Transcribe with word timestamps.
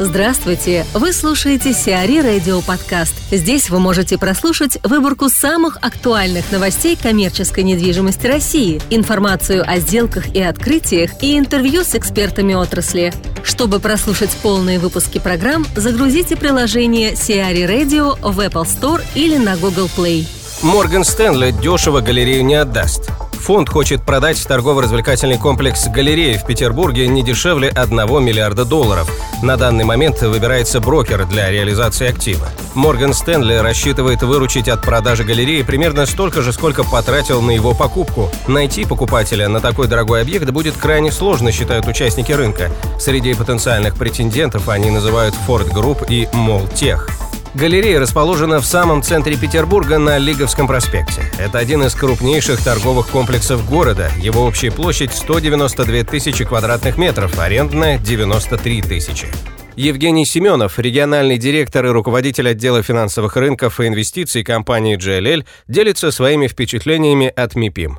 Здравствуйте! 0.00 0.84
Вы 0.92 1.12
слушаете 1.12 1.72
Сиари 1.72 2.18
Радио 2.20 2.60
Подкаст. 2.62 3.14
Здесь 3.30 3.70
вы 3.70 3.78
можете 3.78 4.18
прослушать 4.18 4.76
выборку 4.82 5.28
самых 5.28 5.78
актуальных 5.82 6.50
новостей 6.50 6.98
коммерческой 7.00 7.62
недвижимости 7.62 8.26
России, 8.26 8.82
информацию 8.90 9.62
о 9.64 9.78
сделках 9.78 10.34
и 10.34 10.42
открытиях 10.42 11.22
и 11.22 11.38
интервью 11.38 11.84
с 11.84 11.94
экспертами 11.94 12.54
отрасли. 12.54 13.14
Чтобы 13.44 13.78
прослушать 13.78 14.36
полные 14.42 14.80
выпуски 14.80 15.20
программ, 15.20 15.64
загрузите 15.76 16.34
приложение 16.34 17.14
Сиари 17.14 17.62
Radio 17.62 18.18
в 18.20 18.40
Apple 18.40 18.64
Store 18.64 19.00
или 19.14 19.36
на 19.36 19.56
Google 19.56 19.88
Play. 19.96 20.26
Морган 20.62 21.04
Стэнли 21.04 21.52
дешево 21.52 22.00
галерею 22.00 22.44
не 22.44 22.56
отдаст. 22.56 23.10
Фонд 23.44 23.68
хочет 23.68 24.00
продать 24.00 24.42
торгово-развлекательный 24.42 25.36
комплекс 25.36 25.86
«Галерея» 25.88 26.38
в 26.38 26.46
Петербурге 26.46 27.06
не 27.08 27.22
дешевле 27.22 27.68
1 27.68 28.24
миллиарда 28.24 28.64
долларов. 28.64 29.06
На 29.42 29.58
данный 29.58 29.84
момент 29.84 30.22
выбирается 30.22 30.80
брокер 30.80 31.26
для 31.26 31.50
реализации 31.50 32.08
актива. 32.08 32.48
Морган 32.72 33.12
Стэнли 33.12 33.56
рассчитывает 33.56 34.22
выручить 34.22 34.70
от 34.70 34.80
продажи 34.80 35.24
галереи 35.24 35.60
примерно 35.60 36.06
столько 36.06 36.40
же, 36.40 36.54
сколько 36.54 36.84
потратил 36.84 37.42
на 37.42 37.50
его 37.50 37.74
покупку. 37.74 38.30
Найти 38.48 38.86
покупателя 38.86 39.46
на 39.50 39.60
такой 39.60 39.88
дорогой 39.88 40.22
объект 40.22 40.48
будет 40.48 40.74
крайне 40.78 41.12
сложно, 41.12 41.52
считают 41.52 41.86
участники 41.86 42.32
рынка. 42.32 42.70
Среди 42.98 43.34
потенциальных 43.34 43.96
претендентов 43.96 44.70
они 44.70 44.90
называют 44.90 45.34
Ford 45.46 45.70
Group 45.70 46.06
и 46.08 46.30
Молтех. 46.32 47.23
Галерея 47.54 48.00
расположена 48.00 48.58
в 48.58 48.64
самом 48.64 49.00
центре 49.00 49.36
Петербурга 49.36 49.98
на 49.98 50.18
Лиговском 50.18 50.66
проспекте. 50.66 51.22
Это 51.38 51.58
один 51.58 51.84
из 51.84 51.94
крупнейших 51.94 52.60
торговых 52.64 53.08
комплексов 53.08 53.68
города. 53.70 54.08
Его 54.20 54.42
общая 54.42 54.72
площадь 54.72 55.12
192 55.12 56.02
тысячи 56.02 56.44
квадратных 56.44 56.98
метров, 56.98 57.38
арендная 57.38 57.98
93 57.98 58.82
тысячи. 58.82 59.28
Евгений 59.76 60.24
Семенов, 60.24 60.80
региональный 60.80 61.38
директор 61.38 61.86
и 61.86 61.90
руководитель 61.90 62.48
отдела 62.48 62.82
финансовых 62.82 63.36
рынков 63.36 63.78
и 63.78 63.86
инвестиций 63.86 64.42
компании 64.42 64.98
GLL, 64.98 65.44
делится 65.68 66.10
своими 66.10 66.48
впечатлениями 66.48 67.28
от 67.28 67.54
МИПИМ. 67.54 67.98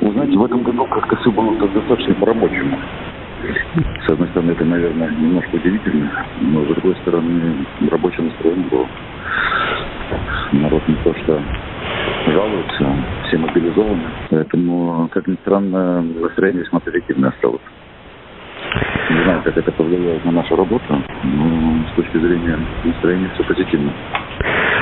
Вы 0.00 0.12
знаете, 0.12 0.38
в 0.38 0.44
этом 0.44 0.62
году 0.62 0.86
как-то 0.86 1.16
все 1.16 1.32
было 1.32 1.58
достаточно 1.58 2.14
по-рабочему. 2.14 2.78
С 4.06 4.10
одной 4.10 4.28
стороны, 4.28 4.52
это, 4.52 4.64
наверное, 4.64 5.10
немножко 5.10 5.54
удивительно, 5.54 6.10
но 6.40 6.64
с 6.64 6.68
другой 6.68 6.96
стороны, 7.02 7.66
рабочий 7.90 8.22
настроен 8.22 8.62
был. 8.64 8.86
Народ 10.52 10.88
не 10.88 10.94
то 10.96 11.14
что 11.14 11.40
жалуется, 12.26 12.86
все 13.26 13.38
мобилизованы. 13.38 14.02
Поэтому, 14.30 15.08
как 15.12 15.26
ни 15.26 15.36
странно, 15.42 16.02
настроение 16.02 16.62
весьма 16.62 16.80
позитивное 16.80 17.30
осталось. 17.30 17.60
Не 19.10 19.22
знаю, 19.22 19.42
как 19.42 19.56
это 19.56 19.72
повлияет 19.72 20.24
на 20.24 20.32
нашу 20.32 20.56
работу, 20.56 21.02
но 21.22 21.84
с 21.92 21.96
точки 21.96 22.18
зрения 22.18 22.58
настроения 22.84 23.30
все 23.34 23.44
позитивно. 23.44 23.92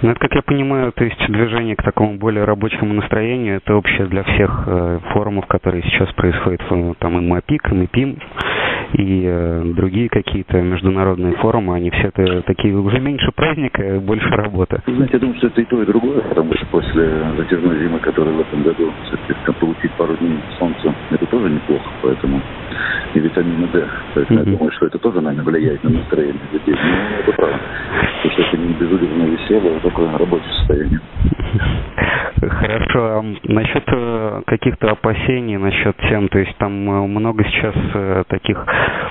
Ну, 0.00 0.10
это, 0.10 0.20
как 0.20 0.34
я 0.34 0.42
понимаю, 0.42 0.92
то 0.92 1.04
есть 1.04 1.18
движение 1.28 1.74
к 1.74 1.82
такому 1.82 2.18
более 2.18 2.44
рабочему 2.44 2.94
настроению, 2.94 3.56
это 3.56 3.74
общее 3.74 4.06
для 4.06 4.22
всех 4.22 4.64
э, 4.66 5.00
форумов, 5.12 5.46
которые 5.46 5.82
сейчас 5.82 6.12
происходят, 6.12 6.62
э, 6.70 6.94
там 7.00 7.18
и 7.18 7.20
МАПИК, 7.20 7.72
и 7.72 7.74
МИПИМ, 7.74 8.18
и 8.92 9.22
э, 9.26 9.62
другие 9.74 10.08
какие-то 10.08 10.60
международные 10.62 11.34
форумы, 11.34 11.74
они 11.74 11.90
все 11.90 12.08
это 12.08 12.42
такие 12.42 12.76
уже 12.76 13.00
меньше 13.00 13.32
праздника, 13.34 13.98
больше 14.00 14.28
работы. 14.28 14.80
Знаете, 14.86 15.14
я 15.14 15.18
думаю, 15.18 15.36
что 15.38 15.48
это 15.48 15.60
и 15.62 15.64
то, 15.64 15.82
и 15.82 15.86
другое, 15.86 16.20
потому 16.20 16.54
что 16.54 16.66
после 16.66 17.10
затяжной 17.36 17.78
зимы, 17.80 17.98
которая 17.98 18.34
в 18.34 18.40
этом 18.40 18.62
году, 18.62 18.92
соответственно, 19.10 19.54
получить 19.58 19.90
пару 19.92 20.16
дней 20.16 20.38
солнца, 20.60 20.94
это 21.10 21.26
тоже 21.26 21.50
неплохо, 21.50 21.90
поэтому 22.02 22.40
и 23.14 23.20
витамина 23.20 23.66
D. 23.68 23.84
Поэтому 24.14 24.40
mm-hmm. 24.40 24.50
я 24.50 24.56
думаю, 24.56 24.72
что 24.72 24.86
это 24.86 24.98
тоже, 24.98 25.20
наверное, 25.20 25.44
влияет 25.44 25.82
на 25.82 25.90
настроение 25.90 26.40
людей. 26.52 26.74
Ну, 26.74 27.20
это 27.20 27.32
правда. 27.32 27.60
Потому 28.28 28.46
что 28.46 28.56
это 28.56 28.62
не 28.62 28.74
безудержно 28.74 29.22
весело, 29.24 29.76
а 29.76 29.80
только 29.80 30.18
рабочее 30.18 30.52
состояние. 30.52 31.00
Хорошо. 32.40 33.00
А 33.00 33.24
насчет 33.44 33.84
э, 33.86 34.42
каких-то 34.46 34.90
опасений, 34.90 35.56
насчет 35.56 35.96
тем, 36.08 36.28
то 36.28 36.38
есть 36.38 36.54
там 36.58 36.72
э, 36.90 37.06
много 37.06 37.44
сейчас 37.44 37.74
э, 37.94 38.24
таких 38.28 38.64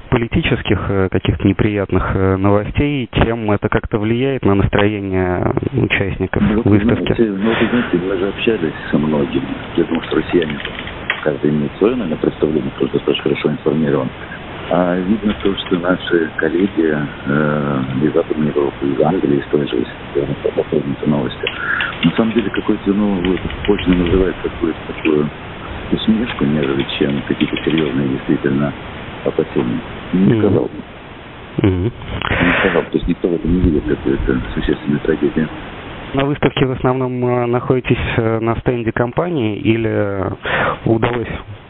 политических, 0.10 1.10
каких-то 1.12 1.48
неприятных 1.48 2.16
новостей, 2.38 3.10
тем 3.24 3.52
это 3.52 3.70
как-то 3.70 3.98
влияет 3.98 4.46
на 4.46 4.56
настроение 4.56 5.54
участников 5.74 6.44
ну, 6.44 6.62
выставки? 6.64 7.14
Знаете, 7.14 7.24
ну, 7.24 7.50
вы 7.50 7.68
знаете, 7.70 7.98
мы 7.98 8.18
же 8.18 8.28
общались 8.30 8.74
со 8.92 8.98
многими. 8.98 9.48
Я 9.76 9.84
думаю, 9.84 10.04
что 10.04 10.18
россияне 10.18 10.60
каждый 11.24 11.50
имеет 11.52 11.72
свое, 11.78 11.96
наверное, 11.96 12.22
представление, 12.22 12.72
кто 12.78 12.88
достаточно 12.88 13.24
хорошо 13.24 13.52
информирован. 13.52 14.10
А 14.70 14.96
видно 14.96 15.34
то, 15.42 15.56
что 15.56 15.80
наши 15.80 16.30
коллеги 16.38 16.94
э, 16.94 17.84
из 18.04 18.14
Западной 18.14 18.48
Европы, 18.48 18.86
из 18.86 19.02
Англии, 19.02 19.40
из 19.40 19.46
той 19.46 19.66
же, 19.68 19.78
если 19.78 21.08
новости, 21.08 21.46
на 22.04 22.12
самом 22.12 22.34
деле 22.34 22.50
какой-то, 22.50 22.94
ну, 22.94 23.22
больше 23.66 23.90
называет 23.90 24.36
какую-то 24.44 24.80
такую 24.88 25.30
усмешку, 25.92 26.46
нежели 26.46 26.86
чем 27.00 27.22
какие-то 27.28 27.56
серьезные 27.64 28.10
действительно 28.10 28.74
опасения. 29.26 29.80
Не 30.14 30.40
сказал 30.40 30.64
бы. 30.64 31.68
Mm-hmm. 31.68 31.94
Не 32.44 32.60
сказал, 32.60 32.84
то 32.84 32.94
есть 32.94 33.08
никто 33.08 33.30
в 33.30 33.34
этом 33.34 33.54
не 33.54 33.62
видит 33.62 33.84
какой-то 33.88 34.42
существенной 34.54 35.00
трагедии. 35.00 35.48
На 36.14 36.26
выставке 36.26 36.66
в 36.66 36.72
основном 36.72 37.26
э, 37.26 37.46
находитесь 37.48 37.98
э, 38.18 38.40
на 38.40 38.56
стенде 38.58 38.92
компании 38.92 39.58
или 39.58 40.24
удалось 40.86 41.28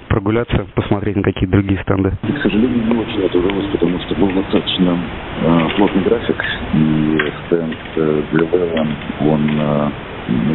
прогуляться, 0.08 0.66
посмотреть 0.76 1.16
на 1.16 1.24
какие-то 1.24 1.52
другие 1.58 1.82
стенды? 1.82 2.12
К 2.22 2.42
сожалению, 2.42 2.86
не 2.86 2.98
очень 2.98 3.22
это 3.22 3.38
удалось, 3.38 3.66
потому 3.72 4.00
что 4.02 4.16
был 4.16 4.30
достаточно 4.32 4.98
э, 5.42 5.68
плотный 5.78 6.04
график, 6.04 6.44
и 6.74 7.18
стенд 7.46 7.78
э, 7.96 8.24
для 8.32 8.46
Вэлла, 8.46 8.88
он, 9.22 9.60
э, 9.60 9.90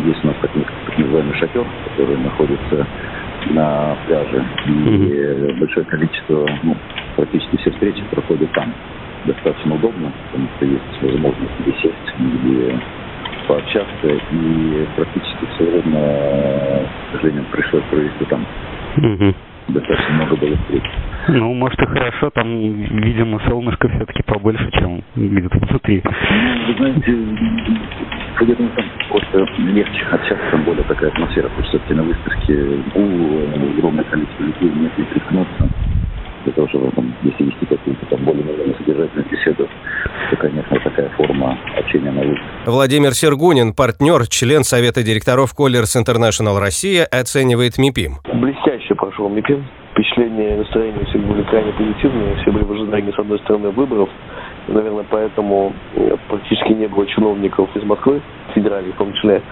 есть 0.06 0.24
у 0.24 0.26
нас 0.26 0.36
так, 0.42 0.50
так 0.52 0.98
называемый 0.98 1.34
шатер, 1.34 1.64
который 1.88 2.16
находится 2.18 2.86
на 3.50 3.96
пляже, 4.06 4.44
и 4.66 4.70
mm-hmm. 4.70 5.58
большое 5.60 5.86
количество, 5.86 6.48
ну, 6.62 6.76
практически 7.16 7.56
все 7.58 7.70
встречи 7.72 8.02
проходят 8.10 8.50
там. 8.52 8.72
Достаточно 9.24 9.76
удобно, 9.76 10.12
потому 10.26 10.48
что 10.56 10.66
есть 10.66 11.02
возможность 11.02 11.52
где 11.60 11.72
сесть, 11.80 12.18
где 12.18 12.76
пообщаться, 13.46 14.08
и 14.08 14.86
практически 14.96 15.46
все 15.54 15.64
время, 15.64 16.88
к 17.08 17.12
сожалению, 17.12 17.44
пришлось 17.52 17.84
провести 17.90 18.24
там. 18.26 18.44
Угу. 18.96 19.34
Достаточно 19.68 20.14
много 20.14 20.36
было 20.36 20.56
встреч. 20.56 20.82
Ну, 21.28 21.54
может 21.54 21.80
и 21.80 21.86
хорошо, 21.86 22.30
там, 22.30 22.48
видимо, 22.48 23.40
солнышко 23.46 23.88
все-таки 23.88 24.22
побольше, 24.24 24.70
чем 24.72 25.02
где-то 25.14 25.58
внутри. 25.58 26.02
Ну, 26.04 26.66
вы 26.66 26.74
знаете, 26.78 27.12
думаю, 28.40 28.70
там 28.74 28.84
просто 29.08 29.46
легче 29.58 30.04
общаться, 30.10 30.44
там 30.50 30.64
более 30.64 30.84
такая 30.84 31.10
атмосфера, 31.10 31.48
потому 31.48 31.62
что 31.64 31.78
все-таки 31.78 31.94
на 31.94 32.02
выставке 32.02 32.54
у 32.94 33.78
огромное 33.78 34.04
количество 34.04 34.42
людей, 34.42 34.70
нет 34.80 34.98
не 34.98 35.04
приткнуться 35.04 35.68
для 36.44 36.52
того, 36.52 36.68
чтобы 36.68 36.90
там, 36.92 37.14
если 37.22 37.44
вести 37.44 37.66
какую-то 37.66 38.06
там 38.06 38.24
более-менее 38.24 38.74
содержательную 38.78 39.28
беседу, 39.30 39.68
то, 40.30 40.36
конечно, 40.36 40.80
такая 40.80 41.08
форма 41.10 41.58
общения 41.76 42.10
на 42.10 42.20
выставке. 42.20 42.42
Владимир 42.66 43.12
Сергунин, 43.12 43.74
партнер, 43.74 44.26
член 44.28 44.64
Совета 44.64 45.02
директоров 45.02 45.54
Colliers 45.58 45.94
International 45.96 46.58
Россия, 46.58 47.04
оценивает 47.04 47.78
МИПИМ. 47.78 48.14
Блестяще 48.34 48.94
прошел 48.94 49.28
МИПИМ. 49.28 49.64
Впечатления 49.92 50.54
и 50.54 50.58
настроение 50.58 51.04
все 51.06 51.18
были 51.18 51.42
крайне 51.44 51.72
позитивные. 51.72 52.36
Все 52.36 52.50
были 52.50 52.64
в 52.64 52.72
ожидании, 52.72 53.12
с 53.12 53.18
одной 53.18 53.38
стороны, 53.40 53.70
выборов. 53.70 54.08
Наверное, 54.68 55.04
поэтому 55.08 55.72
э, 55.96 56.16
практически 56.28 56.72
не 56.72 56.86
было 56.86 57.06
чиновников 57.06 57.68
из 57.76 57.82
Москвы, 57.82 58.22
федеральных 58.54 58.94
в 58.94 58.98
том 58.98 59.12
числе. 59.14 59.42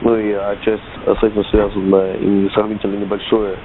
Ну 0.00 0.16
и 0.16 0.32
а 0.32 0.56
часть 0.64 0.82
с 1.04 1.22
этим 1.24 1.44
связана 1.46 2.12
и 2.14 2.48
сравнительно 2.50 2.96
небольшое 2.96 3.56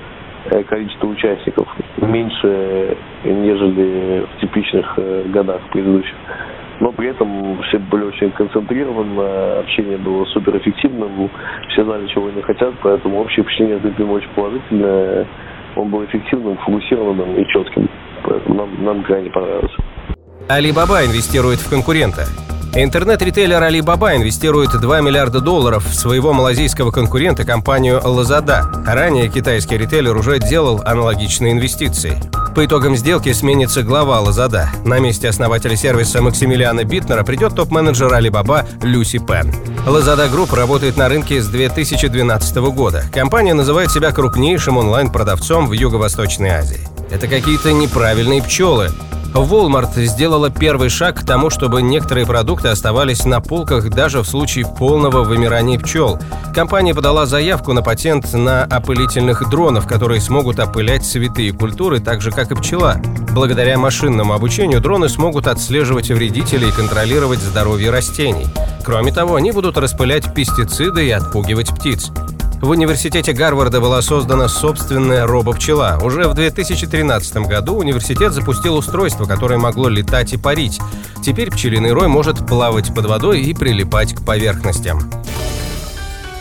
количество 0.69 1.07
участников, 1.07 1.67
меньше, 1.97 2.97
нежели 3.23 4.25
в 4.25 4.41
типичных 4.41 4.93
э, 4.97 5.23
годах 5.29 5.61
предыдущих 5.71 6.15
но 6.79 6.91
при 6.91 7.09
этом 7.09 7.61
все 7.63 7.79
были 7.79 8.03
очень 8.03 8.31
концентрированы, 8.31 9.59
общение 9.59 9.97
было 9.97 10.25
суперэффективным, 10.25 11.29
все 11.69 11.85
знали, 11.85 12.07
чего 12.07 12.27
они 12.27 12.41
хотят, 12.41 12.73
поэтому 12.81 13.21
общее 13.21 13.43
впечатление 13.43 13.77
от 13.77 13.83
Дмитрия 13.83 14.05
очень 14.05 14.29
положительное. 14.35 15.27
Он 15.75 15.89
был 15.89 16.03
эффективным, 16.03 16.57
фокусированным 16.57 17.35
и 17.35 17.47
четким. 17.47 17.89
Поэтому 18.23 18.55
нам, 18.55 18.83
нам 18.83 19.03
крайне 19.03 19.29
понравилось. 19.29 19.71
Alibaba 20.49 21.05
инвестирует 21.05 21.59
в 21.59 21.69
конкурента. 21.69 22.25
Интернет-ритейлер 22.75 23.61
Alibaba 23.61 24.15
инвестирует 24.15 24.71
2 24.71 25.01
миллиарда 25.01 25.41
долларов 25.41 25.85
в 25.85 25.93
своего 25.93 26.33
малазийского 26.33 26.89
конкурента 26.89 27.45
компанию 27.45 28.01
Lazada. 28.03 28.63
Ранее 28.83 29.29
китайский 29.29 29.77
ритейлер 29.77 30.17
уже 30.17 30.39
делал 30.39 30.81
аналогичные 30.83 31.51
инвестиции. 31.51 32.19
По 32.55 32.65
итогам 32.65 32.95
сделки 32.95 33.31
сменится 33.31 33.83
глава 33.83 34.23
Lazada. 34.23 34.65
На 34.85 34.97
месте 34.97 35.29
основателя 35.29 35.75
сервиса 35.75 36.23
Максимилиана 36.23 36.83
Битнера 36.83 37.23
придет 37.23 37.55
топ-менеджер 37.55 38.11
Alibaba 38.11 38.65
Люси 38.81 39.19
Пен. 39.19 39.53
Lazada 39.85 40.27
Group 40.27 40.55
работает 40.55 40.97
на 40.97 41.09
рынке 41.09 41.43
с 41.43 41.47
2012 41.49 42.55
года. 42.73 43.03
Компания 43.13 43.53
называет 43.53 43.91
себя 43.91 44.11
крупнейшим 44.11 44.77
онлайн-продавцом 44.77 45.67
в 45.67 45.73
Юго-Восточной 45.73 46.49
Азии. 46.49 46.81
Это 47.11 47.27
какие-то 47.27 47.71
неправильные 47.71 48.41
пчелы. 48.41 48.89
Walmart 49.33 49.99
сделала 50.05 50.49
первый 50.49 50.89
шаг 50.89 51.21
к 51.21 51.25
тому, 51.25 51.49
чтобы 51.49 51.81
некоторые 51.81 52.25
продукты 52.25 52.67
оставались 52.67 53.25
на 53.25 53.41
полках 53.41 53.89
даже 53.89 54.21
в 54.21 54.27
случае 54.27 54.65
полного 54.65 55.23
вымирания 55.23 55.79
пчел. 55.79 56.19
Компания 56.53 56.93
подала 56.93 57.25
заявку 57.25 57.73
на 57.73 57.81
патент 57.81 58.31
на 58.33 58.63
опылительных 58.63 59.49
дронов, 59.49 59.87
которые 59.87 60.21
смогут 60.21 60.59
опылять 60.59 61.03
цветы 61.03 61.47
и 61.47 61.51
культуры 61.51 61.99
так 61.99 62.21
же, 62.21 62.31
как 62.31 62.51
и 62.51 62.55
пчела. 62.55 63.01
Благодаря 63.31 63.77
машинному 63.79 64.33
обучению 64.33 64.81
дроны 64.81 65.09
смогут 65.09 65.47
отслеживать 65.47 66.09
вредителей 66.09 66.69
и 66.69 66.71
контролировать 66.71 67.39
здоровье 67.39 67.89
растений. 67.89 68.45
Кроме 68.85 69.11
того, 69.11 69.35
они 69.35 69.51
будут 69.51 69.77
распылять 69.77 70.33
пестициды 70.33 71.07
и 71.07 71.11
отпугивать 71.11 71.69
птиц. 71.69 72.11
В 72.63 72.69
университете 72.69 73.33
Гарварда 73.33 73.81
была 73.81 74.01
создана 74.01 74.47
собственная 74.47 75.27
робопчела. 75.27 75.99
Уже 76.01 76.29
в 76.29 76.33
2013 76.33 77.35
году 77.45 77.75
университет 77.75 78.31
запустил 78.31 78.77
устройство, 78.77 79.25
которое 79.25 79.57
могло 79.57 79.89
летать 79.89 80.31
и 80.31 80.37
парить. 80.37 80.79
Теперь 81.21 81.51
пчелиный 81.51 81.91
рой 81.91 82.07
может 82.07 82.47
плавать 82.47 82.95
под 82.95 83.07
водой 83.07 83.41
и 83.41 83.53
прилипать 83.53 84.13
к 84.13 84.25
поверхностям. 84.25 85.01